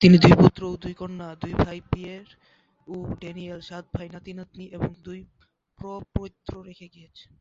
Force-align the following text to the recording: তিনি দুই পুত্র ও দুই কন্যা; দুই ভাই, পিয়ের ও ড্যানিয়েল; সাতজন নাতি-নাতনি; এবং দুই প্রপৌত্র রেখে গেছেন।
তিনি 0.00 0.16
দুই 0.18 0.34
পুত্র 0.40 0.60
ও 0.66 0.82
দুই 0.82 0.94
কন্যা; 0.94 1.28
দুই 1.42 1.54
ভাই, 1.56 1.78
পিয়ের 1.90 2.26
ও 2.86 2.96
ড্যানিয়েল; 3.20 3.60
সাতজন 3.62 4.08
নাতি-নাতনি; 4.12 4.64
এবং 4.76 4.90
দুই 5.04 5.20
প্রপৌত্র 5.78 6.52
রেখে 6.68 6.86
গেছেন। 6.94 7.32